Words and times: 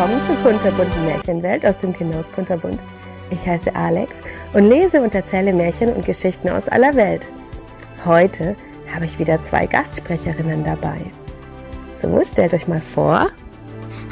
Willkommen 0.00 0.26
zur 0.26 0.36
kunterbunten 0.36 1.04
Märchenwelt 1.04 1.66
aus 1.66 1.76
dem 1.76 1.92
Kinderhaus 1.92 2.32
Kunterbunt. 2.32 2.80
Ich 3.28 3.46
heiße 3.46 3.76
Alex 3.76 4.22
und 4.54 4.64
lese 4.64 5.02
und 5.02 5.14
erzähle 5.14 5.52
Märchen 5.52 5.92
und 5.92 6.06
Geschichten 6.06 6.48
aus 6.48 6.68
aller 6.68 6.94
Welt. 6.94 7.28
Heute 8.06 8.56
habe 8.94 9.04
ich 9.04 9.18
wieder 9.18 9.42
zwei 9.42 9.66
Gastsprecherinnen 9.66 10.64
dabei. 10.64 10.96
So, 11.92 12.18
stellt 12.24 12.54
euch 12.54 12.66
mal 12.66 12.80
vor. 12.80 13.28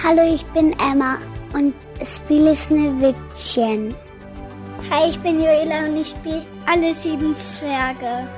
Hallo, 0.04 0.20
ich 0.30 0.44
bin 0.48 0.76
Emma 0.92 1.16
und 1.54 1.72
spiele 2.04 2.54
Schneewittchen. 2.54 3.94
Hi, 4.90 5.08
ich 5.08 5.18
bin 5.20 5.40
Joela 5.40 5.86
und 5.86 5.96
ich 5.96 6.08
spiele 6.10 6.42
alle 6.70 6.92
sieben 6.92 7.34
Zwerge. 7.34 8.28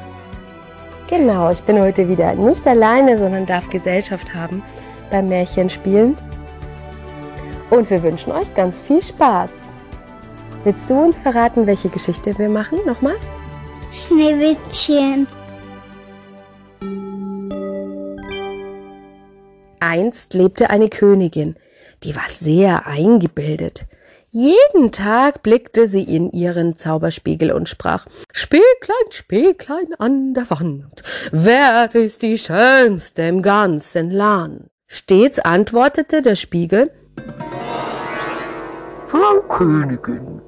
Genau, 1.09 1.51
ich 1.51 1.63
bin 1.63 1.81
heute 1.81 2.09
wieder 2.09 2.33
nicht 2.33 2.65
alleine, 2.65 3.19
sondern 3.19 3.45
darf 3.45 3.69
Gesellschaft 3.71 4.33
haben 4.33 4.63
beim 5.11 5.29
Märchenspielen. 5.29 6.17
Und 7.71 7.89
wir 7.89 8.03
wünschen 8.03 8.33
euch 8.33 8.53
ganz 8.55 8.81
viel 8.81 9.01
Spaß. 9.01 9.51
Willst 10.65 10.91
du 10.91 10.95
uns 10.95 11.17
verraten, 11.17 11.67
welche 11.67 11.89
Geschichte 11.89 12.37
wir 12.37 12.49
machen? 12.49 12.81
Nochmal? 12.85 13.17
Schneewittchen. 13.93 15.27
Einst 19.81 20.35
lebte 20.35 20.71
eine 20.71 20.89
Königin, 20.89 21.57
die 22.05 22.15
war 22.15 22.29
sehr 22.39 22.87
eingebildet. 22.87 23.87
Jeden 24.31 24.93
Tag 24.93 25.43
blickte 25.43 25.89
sie 25.89 26.05
in 26.05 26.31
ihren 26.31 26.77
Zauberspiegel 26.77 27.51
und 27.51 27.69
sprach 27.69 28.07
Spieglein, 28.33 29.11
Spieglein 29.11 29.95
an 29.99 30.35
der 30.35 30.49
Wand, 30.51 31.03
wer 31.33 31.93
ist 31.95 32.23
die 32.23 32.39
Schönste 32.39 33.23
im 33.23 33.43
ganzen 33.43 34.11
Land? 34.11 34.71
Stets 34.87 35.41
antwortete 35.41 36.23
der 36.23 36.37
Spiegel 36.37 36.93
Frau 39.11 39.41
Königin, 39.49 40.41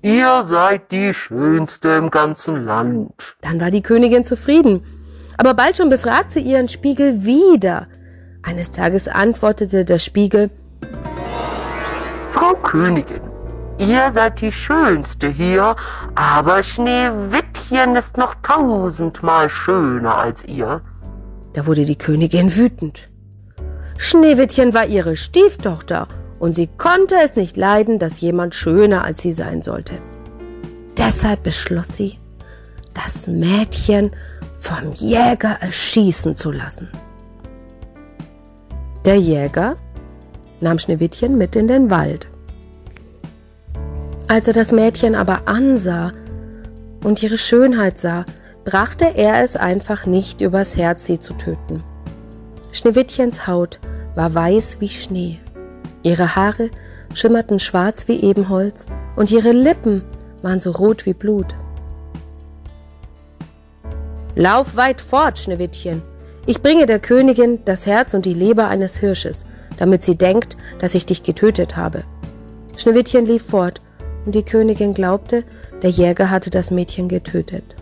ihr 0.00 0.42
seid 0.42 0.90
die 0.92 1.12
Schönste 1.12 1.90
im 1.90 2.10
ganzen 2.10 2.64
Land. 2.64 3.36
Dann 3.42 3.60
war 3.60 3.70
die 3.70 3.82
Königin 3.82 4.24
zufrieden. 4.24 4.82
Aber 5.36 5.52
bald 5.52 5.76
schon 5.76 5.90
befragt 5.90 6.32
sie 6.32 6.40
ihren 6.40 6.70
Spiegel 6.70 7.26
wieder. 7.26 7.86
Eines 8.42 8.72
Tages 8.72 9.08
antwortete 9.08 9.84
der 9.84 9.98
Spiegel 9.98 10.48
Frau 12.30 12.54
Königin, 12.54 13.20
ihr 13.76 14.10
seid 14.10 14.40
die 14.40 14.52
Schönste 14.52 15.28
hier, 15.28 15.76
aber 16.14 16.62
Schneewittchen 16.62 17.94
ist 17.94 18.16
noch 18.16 18.36
tausendmal 18.36 19.50
schöner 19.50 20.16
als 20.16 20.46
ihr. 20.46 20.80
Da 21.52 21.66
wurde 21.66 21.84
die 21.84 21.98
Königin 21.98 22.56
wütend. 22.56 23.10
Schneewittchen 23.98 24.72
war 24.72 24.86
ihre 24.86 25.14
Stieftochter 25.14 26.08
und 26.38 26.54
sie 26.54 26.66
konnte 26.66 27.16
es 27.24 27.36
nicht 27.36 27.56
leiden, 27.56 27.98
dass 27.98 28.20
jemand 28.20 28.54
schöner 28.54 29.04
als 29.04 29.22
sie 29.22 29.32
sein 29.32 29.62
sollte. 29.62 29.94
Deshalb 30.96 31.42
beschloss 31.42 31.88
sie, 31.88 32.18
das 32.94 33.26
Mädchen 33.26 34.10
vom 34.58 34.92
Jäger 34.94 35.56
erschießen 35.60 36.36
zu 36.36 36.50
lassen. 36.50 36.88
Der 39.04 39.16
Jäger 39.16 39.76
nahm 40.60 40.78
Schneewittchen 40.78 41.38
mit 41.38 41.54
in 41.56 41.68
den 41.68 41.90
Wald. 41.90 42.28
Als 44.26 44.48
er 44.48 44.54
das 44.54 44.72
Mädchen 44.72 45.14
aber 45.14 45.42
ansah 45.46 46.12
und 47.02 47.22
ihre 47.22 47.38
Schönheit 47.38 47.96
sah, 47.96 48.26
brachte 48.64 49.06
er 49.14 49.42
es 49.42 49.56
einfach 49.56 50.04
nicht 50.04 50.40
übers 50.40 50.76
Herz, 50.76 51.06
sie 51.06 51.18
zu 51.18 51.32
töten. 51.34 51.82
Schneewittchens 52.72 53.46
Haut 53.46 53.78
war 54.14 54.34
weiß 54.34 54.80
wie 54.80 54.88
Schnee. 54.88 55.38
Ihre 56.02 56.36
Haare 56.36 56.70
schimmerten 57.14 57.58
schwarz 57.58 58.08
wie 58.08 58.20
Ebenholz 58.20 58.86
und 59.16 59.30
ihre 59.30 59.52
Lippen 59.52 60.02
waren 60.42 60.60
so 60.60 60.70
rot 60.70 61.06
wie 61.06 61.14
Blut. 61.14 61.54
Lauf 64.34 64.76
weit 64.76 65.00
fort, 65.00 65.38
Schneewittchen. 65.38 66.02
Ich 66.46 66.62
bringe 66.62 66.86
der 66.86 67.00
Königin 67.00 67.58
das 67.64 67.86
Herz 67.86 68.14
und 68.14 68.24
die 68.24 68.34
Leber 68.34 68.68
eines 68.68 68.96
Hirsches, 68.96 69.44
damit 69.78 70.02
sie 70.02 70.16
denkt, 70.16 70.56
dass 70.78 70.94
ich 70.94 71.06
dich 71.06 71.22
getötet 71.22 71.76
habe. 71.76 72.04
Schneewittchen 72.76 73.26
lief 73.26 73.44
fort, 73.44 73.80
und 74.24 74.34
die 74.34 74.44
Königin 74.44 74.94
glaubte, 74.94 75.44
der 75.82 75.90
Jäger 75.90 76.30
hatte 76.30 76.50
das 76.50 76.70
Mädchen 76.70 77.08
getötet. 77.08 77.76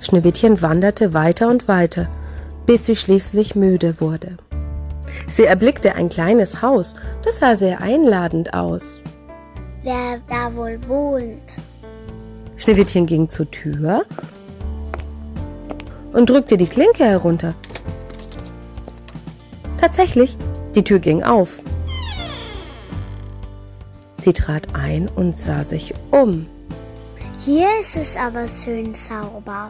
Schneewittchen 0.00 0.60
wanderte 0.62 1.14
weiter 1.14 1.48
und 1.48 1.68
weiter, 1.68 2.08
bis 2.66 2.86
sie 2.86 2.96
schließlich 2.96 3.54
müde 3.54 4.00
wurde. 4.00 4.36
Sie 5.26 5.44
erblickte 5.44 5.94
ein 5.94 6.08
kleines 6.08 6.62
Haus, 6.62 6.94
das 7.22 7.38
sah 7.38 7.54
sehr 7.54 7.80
einladend 7.80 8.54
aus. 8.54 8.98
Wer 9.82 10.20
da 10.28 10.54
wohl 10.54 10.78
wohnt? 10.86 11.58
Schneewittchen 12.56 13.06
ging 13.06 13.28
zur 13.28 13.50
Tür 13.50 14.04
und 16.12 16.30
drückte 16.30 16.56
die 16.56 16.66
Klinke 16.66 17.04
herunter. 17.04 17.54
Tatsächlich, 19.78 20.36
die 20.74 20.84
Tür 20.84 21.00
ging 21.00 21.22
auf. 21.24 21.60
Sie 24.20 24.32
trat 24.32 24.74
ein 24.74 25.08
und 25.08 25.36
sah 25.36 25.64
sich 25.64 25.94
um. 26.12 26.46
Hier 27.40 27.66
ist 27.80 27.96
es 27.96 28.16
aber 28.16 28.46
schön 28.46 28.94
sauber. 28.94 29.68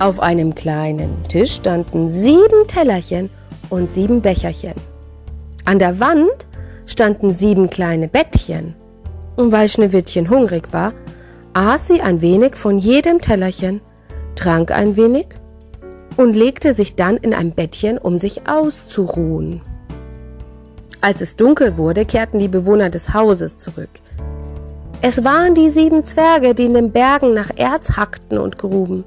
Auf 0.00 0.18
einem 0.18 0.54
kleinen 0.54 1.22
Tisch 1.28 1.54
standen 1.54 2.10
sieben 2.10 2.66
Tellerchen 2.66 3.30
und 3.70 3.92
sieben 3.92 4.22
Becherchen. 4.22 4.74
An 5.64 5.78
der 5.78 6.00
Wand 6.00 6.46
standen 6.86 7.32
sieben 7.32 7.70
kleine 7.70 8.08
Bettchen. 8.08 8.74
Und 9.36 9.52
weil 9.52 9.68
Schneewittchen 9.68 10.30
hungrig 10.30 10.72
war, 10.72 10.92
aß 11.52 11.88
sie 11.88 12.00
ein 12.00 12.22
wenig 12.22 12.54
von 12.56 12.78
jedem 12.78 13.20
Tellerchen, 13.20 13.80
trank 14.34 14.70
ein 14.70 14.96
wenig 14.96 15.26
und 16.16 16.36
legte 16.36 16.72
sich 16.72 16.94
dann 16.96 17.16
in 17.16 17.34
ein 17.34 17.52
Bettchen, 17.52 17.98
um 17.98 18.18
sich 18.18 18.48
auszuruhen. 18.48 19.60
Als 21.00 21.20
es 21.20 21.36
dunkel 21.36 21.76
wurde, 21.76 22.04
kehrten 22.04 22.38
die 22.38 22.48
Bewohner 22.48 22.90
des 22.90 23.12
Hauses 23.12 23.58
zurück. 23.58 23.90
Es 25.02 25.24
waren 25.24 25.54
die 25.54 25.70
sieben 25.70 26.02
Zwerge, 26.04 26.54
die 26.54 26.64
in 26.64 26.74
den 26.74 26.90
Bergen 26.90 27.34
nach 27.34 27.50
Erz 27.54 27.96
hackten 27.96 28.38
und 28.38 28.58
gruben. 28.58 29.04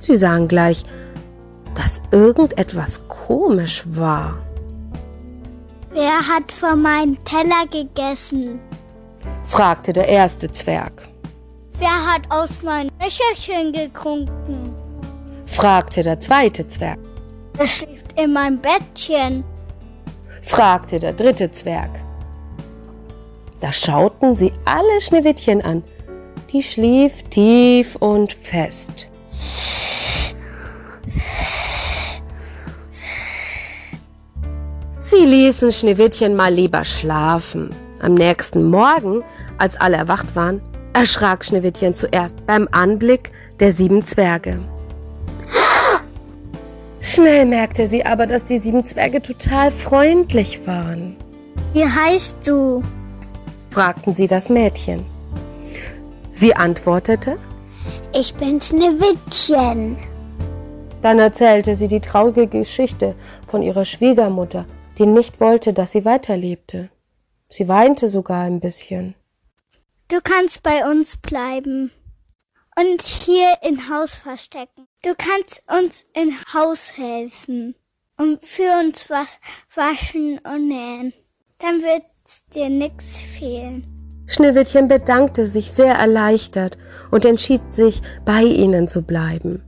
Sie 0.00 0.16
sahen 0.16 0.48
gleich, 0.48 0.84
dass 1.74 2.00
irgendetwas 2.10 3.06
komisch 3.08 3.84
war. 3.86 4.38
Wer 5.92 6.26
hat 6.26 6.52
von 6.52 6.82
meinem 6.82 7.22
Teller 7.24 7.66
gegessen? 7.70 8.60
fragte 9.44 9.92
der 9.92 10.08
erste 10.08 10.50
Zwerg. 10.52 11.08
Wer 11.78 12.06
hat 12.06 12.22
aus 12.30 12.50
meinem 12.62 12.90
Becherchen 12.98 13.72
getrunken? 13.72 14.74
fragte 15.46 16.02
der 16.02 16.20
zweite 16.20 16.68
Zwerg. 16.68 16.98
Wer 17.54 17.66
schläft 17.66 18.18
in 18.18 18.32
meinem 18.32 18.60
Bettchen? 18.60 19.44
fragte 20.42 20.98
der 20.98 21.12
dritte 21.12 21.50
Zwerg. 21.52 21.90
Da 23.60 23.72
schauten 23.72 24.36
sie 24.36 24.52
alle 24.64 25.00
Schneewittchen 25.00 25.62
an. 25.62 25.82
Die 26.52 26.62
schlief 26.62 27.22
tief 27.24 27.96
und 27.96 28.32
fest. 28.32 29.08
Sie 35.10 35.24
ließen 35.24 35.72
Schneewittchen 35.72 36.36
mal 36.36 36.52
lieber 36.52 36.84
schlafen. 36.84 37.70
Am 38.02 38.12
nächsten 38.12 38.64
Morgen, 38.64 39.24
als 39.56 39.80
alle 39.80 39.96
erwacht 39.96 40.36
waren, 40.36 40.60
erschrak 40.92 41.46
Schneewittchen 41.46 41.94
zuerst 41.94 42.44
beim 42.44 42.68
Anblick 42.72 43.30
der 43.58 43.72
sieben 43.72 44.04
Zwerge. 44.04 44.58
Schnell 47.00 47.46
merkte 47.46 47.86
sie 47.86 48.04
aber, 48.04 48.26
dass 48.26 48.44
die 48.44 48.58
sieben 48.58 48.84
Zwerge 48.84 49.22
total 49.22 49.70
freundlich 49.70 50.66
waren. 50.66 51.16
Wie 51.72 51.86
heißt 51.86 52.36
du? 52.44 52.82
fragten 53.70 54.14
sie 54.14 54.26
das 54.26 54.50
Mädchen. 54.50 55.06
Sie 56.28 56.54
antwortete, 56.54 57.38
Ich 58.12 58.34
bin 58.34 58.60
Schneewittchen. 58.60 59.96
Dann 61.00 61.18
erzählte 61.18 61.76
sie 61.76 61.88
die 61.88 62.00
traurige 62.00 62.46
Geschichte 62.46 63.14
von 63.46 63.62
ihrer 63.62 63.86
Schwiegermutter, 63.86 64.66
die 64.98 65.06
nicht 65.06 65.40
wollte, 65.40 65.72
dass 65.72 65.92
sie 65.92 66.04
weiterlebte. 66.04 66.90
Sie 67.48 67.68
weinte 67.68 68.08
sogar 68.08 68.44
ein 68.44 68.60
bisschen. 68.60 69.14
Du 70.08 70.20
kannst 70.22 70.62
bei 70.62 70.90
uns 70.90 71.16
bleiben 71.16 71.90
und 72.78 73.02
hier 73.02 73.58
im 73.62 73.88
Haus 73.88 74.14
verstecken. 74.14 74.86
Du 75.02 75.14
kannst 75.16 75.62
uns 75.70 76.04
im 76.14 76.32
Haus 76.52 76.96
helfen 76.96 77.74
und 78.16 78.44
für 78.44 78.80
uns 78.80 79.08
was 79.08 79.38
waschen 79.74 80.38
und 80.38 80.68
nähen. 80.68 81.12
Dann 81.58 81.82
wird 81.82 82.02
dir 82.54 82.68
nichts 82.68 83.18
fehlen. 83.18 83.86
Schneewittchen 84.26 84.88
bedankte 84.88 85.46
sich 85.46 85.72
sehr 85.72 85.94
erleichtert 85.94 86.76
und 87.10 87.24
entschied 87.24 87.62
sich, 87.74 88.02
bei 88.26 88.42
ihnen 88.42 88.86
zu 88.86 89.02
bleiben. 89.02 89.62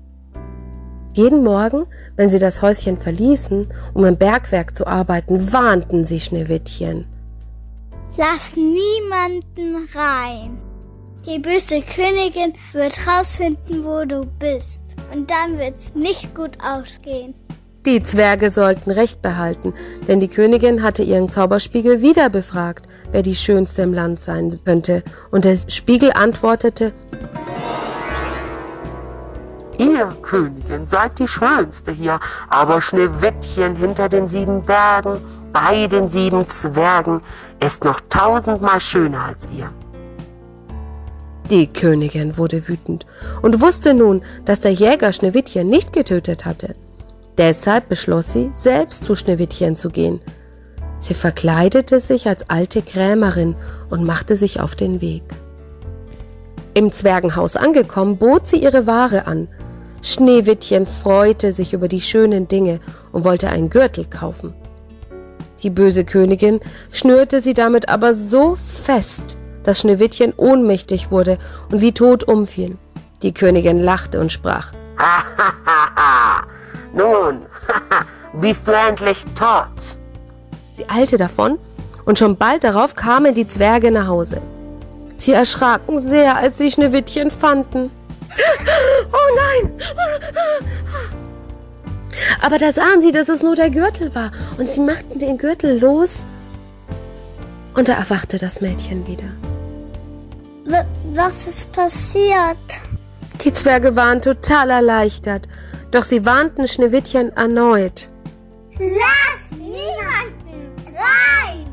Jeden 1.15 1.43
Morgen, 1.43 1.87
wenn 2.17 2.29
sie 2.29 2.39
das 2.39 2.63
Häuschen 2.63 2.99
verließen, 2.99 3.69
um 3.95 4.05
im 4.05 4.17
Bergwerk 4.17 4.77
zu 4.77 4.87
arbeiten, 4.87 5.53
warnten 5.53 6.05
sie 6.05 6.21
Schneewittchen. 6.21 7.07
Lass 8.17 8.55
niemanden 8.57 9.89
rein. 9.95 10.59
Die 11.27 11.39
böse 11.39 11.83
Königin 11.83 12.55
wird 12.73 12.95
rausfinden, 13.07 13.85
wo 13.85 14.05
du 14.05 14.25
bist. 14.39 14.83
Und 15.13 15.31
dann 15.31 15.59
wird's 15.59 15.95
nicht 15.95 16.35
gut 16.35 16.57
ausgehen. 16.63 17.35
Die 17.87 18.03
Zwerge 18.03 18.51
sollten 18.51 18.91
Recht 18.91 19.23
behalten, 19.23 19.73
denn 20.07 20.21
die 20.21 20.29
Königin 20.29 20.83
hatte 20.83 21.03
ihren 21.03 21.31
Zauberspiegel 21.31 22.03
wieder 22.03 22.29
befragt, 22.29 22.87
wer 23.11 23.23
die 23.23 23.35
Schönste 23.35 23.83
im 23.83 23.95
Land 23.95 24.21
sein 24.21 24.59
könnte, 24.65 25.03
und 25.31 25.47
der 25.47 25.57
Spiegel 25.67 26.13
antwortete, 26.13 26.93
Ihr, 29.81 30.09
Königin, 30.21 30.87
seid 30.87 31.19
die 31.19 31.27
Schönste 31.27 31.91
hier, 31.91 32.21
aber 32.51 32.83
Schneewittchen 32.83 33.75
hinter 33.77 34.11
den 34.11 34.29
sieben 34.29 34.63
Bergen, 34.63 35.17
bei 35.55 35.87
den 35.87 36.07
sieben 36.07 36.47
Zwergen, 36.47 37.23
ist 37.65 37.83
noch 37.83 37.99
tausendmal 38.11 38.79
schöner 38.79 39.25
als 39.25 39.49
ihr. 39.57 39.73
Die 41.49 41.67
Königin 41.67 42.37
wurde 42.37 42.69
wütend 42.69 43.07
und 43.41 43.63
wusste 43.63 43.95
nun, 43.95 44.21
dass 44.45 44.61
der 44.61 44.73
Jäger 44.73 45.15
Schneewittchen 45.15 45.67
nicht 45.67 45.95
getötet 45.95 46.45
hatte. 46.45 46.75
Deshalb 47.39 47.89
beschloss 47.89 48.35
sie, 48.35 48.51
selbst 48.53 49.05
zu 49.05 49.15
Schneewittchen 49.15 49.77
zu 49.77 49.89
gehen. 49.89 50.21
Sie 50.99 51.15
verkleidete 51.15 52.01
sich 52.01 52.29
als 52.29 52.51
alte 52.51 52.83
Krämerin 52.83 53.57
und 53.89 54.05
machte 54.05 54.37
sich 54.37 54.61
auf 54.61 54.75
den 54.75 55.01
Weg. 55.01 55.23
Im 56.75 56.93
Zwergenhaus 56.93 57.57
angekommen, 57.57 58.19
bot 58.19 58.47
sie 58.47 58.63
ihre 58.63 58.87
Ware 58.87 59.27
an. 59.27 59.49
Schneewittchen 60.03 60.87
freute 60.87 61.53
sich 61.53 61.73
über 61.73 61.89
die 61.89 62.01
schönen 62.01 62.49
Dinge 62.49 62.81
und 63.13 63.25
wollte 63.25 63.49
einen 63.49 63.71
Gürtel 63.71 64.07
kaufen. 64.07 64.55
Die 65.63 65.71
böse 65.71 66.05
Königin 66.05 66.61
schnürte 66.91 67.41
sie 67.41 67.55
damit 67.55 67.89
aber 67.89 68.15
so 68.15 68.57
fest, 68.57 69.37
dass 69.63 69.81
Schneewittchen 69.81 70.33
ohnmächtig 70.37 71.11
wurde 71.11 71.39
und 71.71 71.81
wie 71.81 71.93
tot 71.93 72.25
umfiel. 72.25 72.79
Die 73.23 73.35
Königin 73.35 73.79
lachte 73.79 74.21
und 74.21 74.33
sprach, 74.33 74.73
Nun, 76.95 77.43
bist 78.41 78.67
du 78.67 78.73
endlich 78.73 79.25
tot? 79.39 79.69
Sie 80.73 80.89
eilte 80.89 81.19
davon, 81.19 81.59
und 82.07 82.19
schon 82.19 82.37
bald 82.37 82.65
darauf 82.65 82.95
kamen 82.95 83.35
die 83.35 83.47
Zwerge 83.47 83.91
nach 83.91 84.07
Hause. 84.07 84.41
Sie 85.17 85.33
erschraken 85.33 86.01
sehr, 86.01 86.37
als 86.37 86.57
sie 86.57 86.71
Schneewittchen 86.71 87.31
fanden. 87.31 87.91
Oh 89.13 89.37
nein! 89.37 89.83
Aber 92.41 92.59
da 92.59 92.73
sahen 92.73 93.03
sie, 93.03 93.13
dass 93.13 93.29
es 93.29 93.43
nur 93.43 93.57
der 93.57 93.71
Gürtel 93.71 94.15
war, 94.15 94.33
und 94.59 94.69
sie 94.69 94.81
machten 94.81 95.19
den 95.19 95.39
Gürtel 95.39 95.79
los, 95.79 96.25
und 97.75 97.89
da 97.89 97.95
erwachte 97.95 98.39
das 98.39 98.61
Mädchen 98.61 99.07
wieder. 99.07 99.31
W 100.65 100.77
was 101.13 101.49
ist 101.49 101.73
passiert? 101.73 102.57
Die 103.45 103.53
Zwerge 103.53 103.97
waren 103.97 104.23
total 104.23 104.71
erleichtert, 104.71 105.49
doch 105.91 106.05
sie 106.05 106.25
warnten 106.27 106.69
Schneewittchen 106.69 107.35
erneut. 107.37 108.09
Lass 108.79 109.51
niemanden 109.59 110.73
rein! 110.87 111.67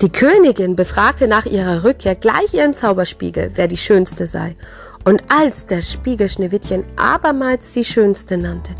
Die 0.00 0.10
Königin 0.10 0.76
befragte 0.76 1.26
nach 1.26 1.46
ihrer 1.46 1.84
Rückkehr 1.84 2.14
gleich 2.14 2.54
ihren 2.54 2.76
Zauberspiegel, 2.76 3.52
wer 3.54 3.68
die 3.68 3.76
Schönste 3.76 4.26
sei. 4.26 4.56
Und 5.04 5.24
als 5.28 5.66
der 5.66 5.82
Spiegel 5.82 6.28
Schneewittchen 6.28 6.84
abermals 6.96 7.72
die 7.72 7.84
Schönste 7.84 8.36
nannte, 8.38 8.72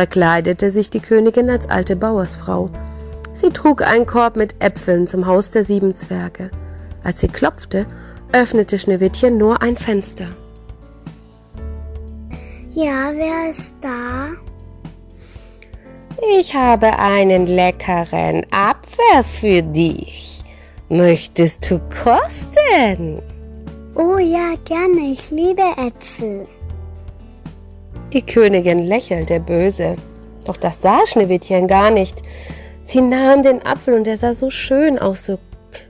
verkleidete 0.00 0.70
sich 0.70 0.88
die 0.88 1.00
Königin 1.00 1.50
als 1.50 1.68
alte 1.68 1.94
Bauersfrau. 1.94 2.70
Sie 3.34 3.50
trug 3.50 3.82
einen 3.82 4.06
Korb 4.06 4.34
mit 4.34 4.54
Äpfeln 4.58 5.06
zum 5.06 5.26
Haus 5.26 5.50
der 5.50 5.62
sieben 5.62 5.94
Zwerge. 5.94 6.50
Als 7.04 7.20
sie 7.20 7.28
klopfte, 7.28 7.84
öffnete 8.32 8.78
Schneewittchen 8.78 9.36
nur 9.36 9.60
ein 9.60 9.76
Fenster. 9.76 10.28
Ja, 12.70 13.10
wer 13.12 13.50
ist 13.50 13.74
da? 13.82 14.28
Ich 16.40 16.54
habe 16.54 16.98
einen 16.98 17.46
leckeren 17.46 18.46
Apfel 18.50 19.22
für 19.22 19.60
dich. 19.60 20.42
Möchtest 20.88 21.70
du 21.70 21.78
kosten? 22.02 23.20
Oh 23.94 24.16
ja, 24.16 24.54
gerne. 24.64 25.12
Ich 25.12 25.30
liebe 25.30 25.60
Äpfel. 25.76 26.46
Die 28.12 28.22
Königin 28.22 28.86
lächelte 28.86 29.38
böse. 29.38 29.94
Doch 30.44 30.56
das 30.56 30.82
sah 30.82 31.06
Schneewittchen 31.06 31.68
gar 31.68 31.90
nicht. 31.90 32.22
Sie 32.82 33.00
nahm 33.00 33.44
den 33.44 33.64
Apfel 33.64 33.94
und 33.94 34.06
er 34.06 34.18
sah 34.18 34.34
so 34.34 34.50
schön 34.50 34.98
aus, 34.98 35.26
so 35.26 35.38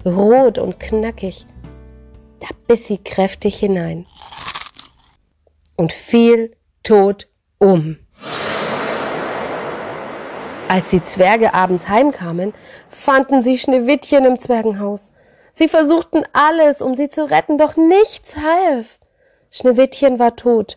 rot 0.05 0.59
und 0.59 0.79
knackig. 0.79 1.47
Da 2.41 2.49
biss 2.67 2.87
sie 2.87 2.99
kräftig 2.99 3.59
hinein 3.59 4.05
und 5.77 5.93
fiel 5.93 6.55
tot 6.83 7.29
um. 7.59 7.97
Als 10.69 10.91
die 10.91 11.03
Zwerge 11.03 11.55
abends 11.55 11.89
heimkamen, 11.89 12.53
fanden 12.91 13.41
sie 13.41 13.57
Schneewittchen 13.57 14.27
im 14.27 14.39
Zwergenhaus. 14.39 15.13
Sie 15.53 15.69
versuchten 15.69 16.25
alles, 16.35 16.83
um 16.83 16.95
sie 16.95 17.09
zu 17.09 17.31
retten, 17.31 17.57
doch 17.57 17.77
nichts 17.77 18.37
half. 18.37 18.99
Schneewittchen 19.51 20.19
war 20.19 20.37
tot 20.37 20.77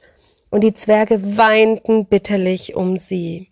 und 0.53 0.63
die 0.63 0.75
Zwerge 0.75 1.19
weinten 1.36 2.05
bitterlich 2.05 2.75
um 2.75 2.98
sie. 2.98 3.50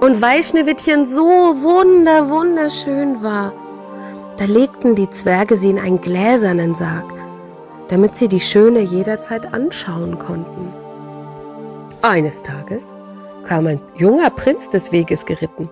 Und 0.00 0.20
weil 0.20 0.42
Schneewittchen 0.42 1.08
so 1.08 1.24
wunder, 1.24 2.28
wunderschön 2.28 3.22
war, 3.22 3.54
da 4.36 4.44
legten 4.44 4.94
die 4.94 5.08
Zwerge 5.08 5.56
sie 5.56 5.70
in 5.70 5.78
einen 5.78 6.02
gläsernen 6.02 6.74
Sarg, 6.74 7.10
damit 7.88 8.18
sie 8.18 8.28
die 8.28 8.40
Schöne 8.40 8.80
jederzeit 8.80 9.54
anschauen 9.54 10.18
konnten. 10.18 10.65
Eines 12.06 12.40
Tages 12.44 12.84
kam 13.48 13.66
ein 13.66 13.80
junger 13.96 14.30
Prinz 14.30 14.70
des 14.70 14.92
Weges 14.92 15.26
geritten. 15.26 15.68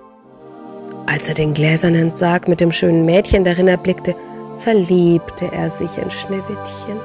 Als 1.06 1.28
er 1.28 1.34
den 1.34 1.54
gläsernen 1.54 2.16
Sarg 2.16 2.48
mit 2.48 2.58
dem 2.58 2.72
schönen 2.72 3.06
Mädchen 3.06 3.44
darin 3.44 3.68
erblickte, 3.68 4.16
verliebte 4.58 5.52
er 5.52 5.70
sich 5.70 5.96
in 5.96 6.10
Schneewittchen. 6.10 6.98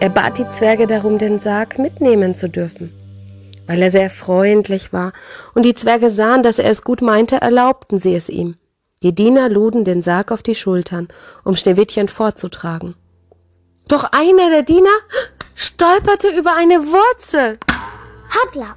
Er 0.00 0.08
bat 0.08 0.38
die 0.38 0.50
Zwerge 0.56 0.86
darum, 0.86 1.18
den 1.18 1.40
Sarg 1.40 1.78
mitnehmen 1.78 2.34
zu 2.34 2.48
dürfen. 2.48 2.90
Weil 3.66 3.82
er 3.82 3.90
sehr 3.90 4.08
freundlich 4.08 4.94
war 4.94 5.12
und 5.54 5.66
die 5.66 5.74
Zwerge 5.74 6.10
sahen, 6.10 6.42
dass 6.42 6.58
er 6.58 6.70
es 6.70 6.82
gut 6.82 7.02
meinte, 7.02 7.42
erlaubten 7.42 7.98
sie 7.98 8.14
es 8.14 8.30
ihm. 8.30 8.56
Die 9.02 9.14
Diener 9.14 9.50
luden 9.50 9.84
den 9.84 10.00
Sarg 10.00 10.32
auf 10.32 10.42
die 10.42 10.54
Schultern, 10.54 11.08
um 11.44 11.54
Schneewittchen 11.54 12.08
fortzutragen. 12.08 12.94
Doch 13.88 14.04
einer 14.10 14.48
der 14.48 14.62
Diener 14.62 14.96
stolperte 15.54 16.28
über 16.28 16.56
eine 16.56 16.78
Wurzel. 16.86 17.58
Hoppla. 18.34 18.76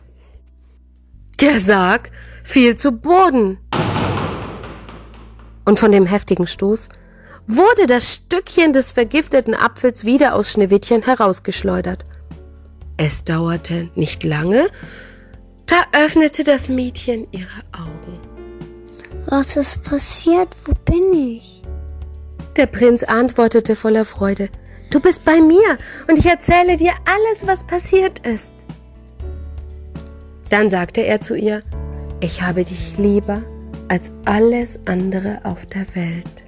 Der 1.40 1.60
Sarg 1.60 2.12
fiel 2.44 2.76
zu 2.76 2.92
Boden. 2.92 3.58
Und 5.66 5.80
von 5.80 5.92
dem 5.92 6.06
heftigen 6.06 6.48
Stoß 6.48 6.90
wurde 7.48 7.88
das 7.88 8.14
Stückchen 8.14 8.74
des 8.74 8.92
vergifteten 8.92 9.56
Apfels 9.56 10.06
wieder 10.06 10.36
aus 10.36 10.52
Schneewittchen 10.52 11.04
herausgeschleudert. 11.04 12.06
Es 12.98 13.24
dauerte 13.24 13.90
nicht 13.96 14.24
lange, 14.24 14.70
da 15.66 15.76
öffnete 15.94 16.44
das 16.44 16.70
Mädchen 16.70 17.28
ihre 17.32 17.64
Augen. 17.72 18.20
Was 19.28 19.56
ist 19.56 19.84
passiert? 19.84 20.50
Wo 20.66 20.74
bin 20.86 21.14
ich? 21.14 21.64
Der 22.58 22.66
Prinz 22.66 23.04
antwortete 23.04 23.76
voller 23.76 24.06
Freude, 24.06 24.50
Du 24.92 25.00
bist 25.00 25.24
bei 25.24 25.40
mir 25.40 25.78
und 26.10 26.20
ich 26.20 26.26
erzähle 26.26 26.76
dir 26.76 26.92
alles, 27.06 27.48
was 27.48 27.66
passiert 27.66 28.20
ist. 28.28 28.52
Dann 30.52 30.70
sagte 30.70 31.02
er 31.02 31.22
zu 31.22 31.36
ihr, 31.36 31.64
Ich 32.20 32.44
habe 32.44 32.64
dich 32.66 32.98
lieber 32.98 33.42
als 33.88 34.12
alles 34.26 34.80
andere 34.86 35.40
auf 35.44 35.66
der 35.66 35.86
Welt. 35.96 36.44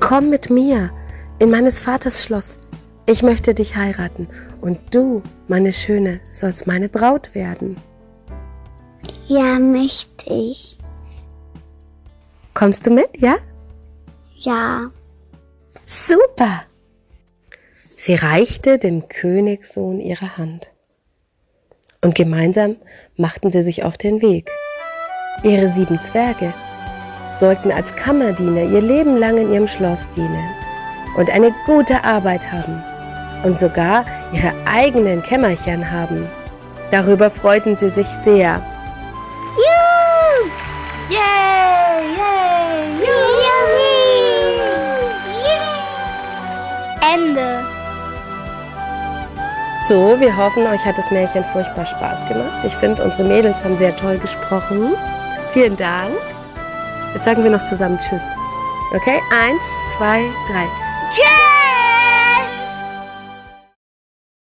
Komm 0.00 0.28
mit 0.28 0.50
mir 0.50 0.90
in 1.38 1.50
meines 1.50 1.80
Vaters 1.80 2.24
Schloss. 2.24 2.58
Ich 3.06 3.22
möchte 3.22 3.54
dich 3.54 3.76
heiraten 3.76 4.28
und 4.60 4.78
du, 4.92 5.22
meine 5.46 5.72
Schöne, 5.72 6.20
sollst 6.32 6.66
meine 6.66 6.88
Braut 6.88 7.34
werden. 7.34 7.76
Ja, 9.28 9.58
möchte 9.58 10.32
ich. 10.32 10.76
Kommst 12.54 12.86
du 12.86 12.90
mit, 12.90 13.16
ja? 13.18 13.36
Ja. 14.36 14.90
Super! 15.86 16.64
Sie 17.96 18.14
reichte 18.14 18.78
dem 18.78 19.08
Königssohn 19.08 20.00
ihre 20.00 20.36
Hand. 20.36 20.73
Und 22.04 22.14
gemeinsam 22.14 22.76
machten 23.16 23.50
sie 23.50 23.62
sich 23.62 23.82
auf 23.82 23.96
den 23.96 24.20
Weg. 24.20 24.50
Ihre 25.42 25.72
sieben 25.72 25.98
Zwerge 26.02 26.52
sollten 27.34 27.72
als 27.72 27.96
Kammerdiener 27.96 28.64
ihr 28.64 28.82
Leben 28.82 29.16
lang 29.16 29.38
in 29.38 29.50
ihrem 29.50 29.66
Schloss 29.66 30.00
dienen 30.14 30.50
und 31.16 31.30
eine 31.30 31.54
gute 31.64 32.04
Arbeit 32.04 32.52
haben 32.52 32.84
und 33.42 33.58
sogar 33.58 34.04
ihre 34.34 34.52
eigenen 34.66 35.22
Kämmerchen 35.22 35.90
haben. 35.90 36.28
Darüber 36.90 37.30
freuten 37.30 37.78
sie 37.78 37.88
sich 37.88 38.06
sehr. 38.22 38.62
Juhu! 39.56 40.50
Yay! 41.08 42.04
Yay! 42.18 43.00
Yippie! 43.00 43.94
Ende. 47.14 47.73
So, 49.86 50.18
wir 50.18 50.34
hoffen, 50.34 50.66
euch 50.66 50.82
hat 50.86 50.96
das 50.96 51.10
Märchen 51.10 51.44
furchtbar 51.52 51.84
Spaß 51.84 52.26
gemacht. 52.28 52.64
Ich 52.64 52.74
finde, 52.76 53.04
unsere 53.04 53.24
Mädels 53.24 53.62
haben 53.62 53.76
sehr 53.76 53.94
toll 53.94 54.16
gesprochen. 54.16 54.94
Vielen 55.50 55.76
Dank. 55.76 56.14
Jetzt 57.12 57.24
sagen 57.24 57.42
wir 57.42 57.50
noch 57.50 57.64
zusammen 57.66 57.98
Tschüss. 58.00 58.22
Okay? 58.94 59.20
Eins, 59.30 59.60
zwei, 59.96 60.20
drei. 60.48 60.66
Tschüss! 61.10 61.53